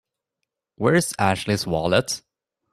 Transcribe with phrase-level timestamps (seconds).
[0.77, 2.23] Where's Ashley's wallet?